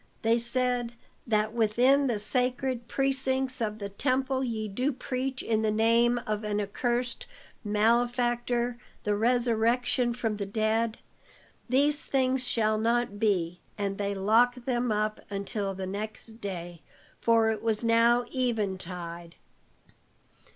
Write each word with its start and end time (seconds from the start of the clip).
they 0.23 0.39
said, 0.39 0.93
"that 1.27 1.53
within 1.53 2.07
the 2.07 2.17
sacred 2.17 2.87
precincts 2.87 3.61
of 3.61 3.77
the 3.77 3.87
temple 3.89 4.43
ye 4.43 4.67
do 4.67 4.91
preach 4.91 5.43
in 5.43 5.61
the 5.61 5.69
name 5.69 6.19
of 6.25 6.43
an 6.43 6.59
accursed 6.59 7.27
malefactor 7.63 8.79
the 9.03 9.13
resurrection 9.13 10.11
from 10.11 10.37
the 10.37 10.45
dead. 10.47 10.97
These 11.69 12.03
things 12.03 12.47
shall 12.47 12.79
not 12.79 13.19
be." 13.19 13.61
And 13.77 13.99
they 13.99 14.15
locked 14.15 14.65
them 14.65 14.91
up 14.91 15.19
until 15.29 15.75
the 15.75 15.85
next 15.85 16.41
day, 16.41 16.81
for 17.19 17.51
it 17.51 17.61
was 17.61 17.83
now 17.83 18.25
eventide. 18.33 19.35